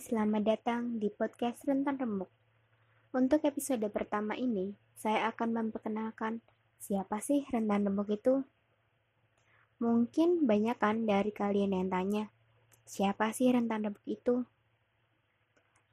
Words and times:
selamat 0.00 0.48
datang 0.48 0.96
di 0.96 1.12
podcast 1.12 1.60
Rentan 1.68 2.00
Remuk. 2.00 2.32
Untuk 3.12 3.44
episode 3.44 3.84
pertama 3.92 4.32
ini, 4.32 4.72
saya 4.96 5.28
akan 5.28 5.52
memperkenalkan 5.52 6.40
siapa 6.80 7.20
sih 7.20 7.44
Rentan 7.52 7.84
Remuk 7.84 8.08
itu. 8.08 8.48
Mungkin 9.76 10.48
banyak 10.48 10.80
kan 10.80 11.04
dari 11.04 11.36
kalian 11.36 11.76
yang 11.76 11.92
tanya, 11.92 12.24
siapa 12.88 13.28
sih 13.36 13.52
Rentan 13.52 13.84
Remuk 13.84 14.00
itu? 14.08 14.40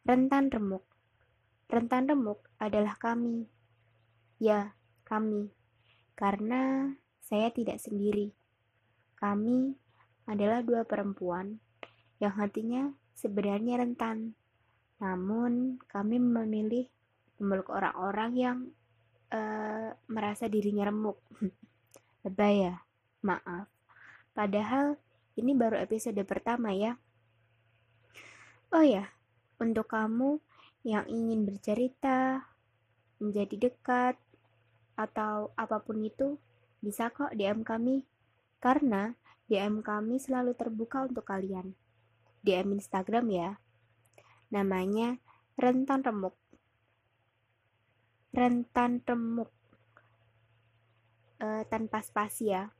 Rentan 0.07 0.47
Remuk. 0.47 0.87
Rentan 1.67 2.07
Remuk 2.07 2.47
adalah 2.63 2.95
kami. 2.95 3.43
Ya, 4.39 4.71
kami. 5.03 5.51
Karena 6.15 6.95
saya 7.19 7.51
tidak 7.51 7.83
sendiri. 7.83 8.31
Kami 9.19 9.75
adalah 10.31 10.63
dua 10.63 10.87
perempuan 10.87 11.59
yang 12.23 12.31
hatinya 12.39 12.95
sebenarnya 13.19 13.83
rentan. 13.83 14.31
Namun, 15.03 15.83
kami 15.91 16.23
memilih 16.23 16.87
memeluk 17.39 17.67
orang-orang 17.67 18.31
yang 18.39 18.57
uh, 19.35 19.91
merasa 20.07 20.47
dirinya 20.47 20.87
remuk. 20.87 21.19
Lebay 22.23 22.71
ya? 22.71 22.75
Maaf. 23.27 23.67
Padahal 24.31 24.95
ini 25.35 25.51
baru 25.51 25.75
episode 25.83 26.19
pertama 26.23 26.71
ya. 26.71 26.95
Oh 28.71 28.85
ya, 28.85 29.11
untuk 29.59 29.91
kamu 29.91 30.39
yang 30.87 31.03
ingin 31.11 31.43
bercerita, 31.43 32.47
menjadi 33.19 33.67
dekat, 33.67 34.15
atau 34.95 35.51
apa 35.59 35.83
pun 35.83 35.99
itu, 36.05 36.39
bisa 36.79 37.11
kok 37.11 37.35
DM 37.35 37.67
kami. 37.67 38.07
Karena 38.59 39.11
DM 39.49 39.81
kami 39.83 40.21
selalu 40.21 40.55
terbuka 40.55 41.07
untuk 41.07 41.27
kalian. 41.27 41.75
DM 42.45 42.79
Instagram 42.79 43.25
ya. 43.31 43.49
Namanya 44.53 45.19
Rentan 45.59 46.01
Remuk. 46.05 46.35
Rentan 48.31 49.03
Remuk. 49.03 49.51
E, 51.39 51.67
tanpa 51.67 51.99
spasi 51.99 52.51
ya. 52.55 52.71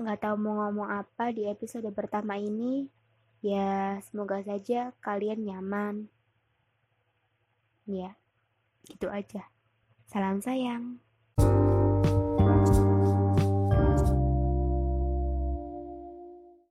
Nggak 0.00 0.20
tahu 0.24 0.36
mau 0.40 0.64
ngomong 0.64 0.88
apa 0.88 1.28
di 1.32 1.44
episode 1.44 1.88
pertama 1.92 2.40
ini. 2.40 2.88
Ya, 3.40 4.00
semoga 4.04 4.44
saja 4.44 4.92
kalian 5.00 5.44
nyaman. 5.44 6.08
Ya, 7.88 8.16
itu 8.88 9.08
aja. 9.08 9.48
Salam 10.08 10.44
sayang. 10.44 11.09